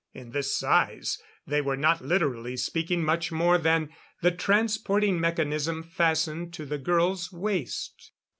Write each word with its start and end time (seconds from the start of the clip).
In 0.13 0.31
this 0.31 0.57
size 0.57 1.21
they 1.45 1.61
were 1.61 1.77
not, 1.77 2.01
literally 2.01 2.57
speaking, 2.57 3.03
much 3.03 3.31
more 3.31 3.59
than 3.59 3.91
the 4.23 4.31
transporting 4.31 5.19
mechanism 5.19 5.83
fastened 5.83 6.53
to 6.55 6.65
the 6.65 6.79
girl's 6.79 7.31
waist. 7.31 8.11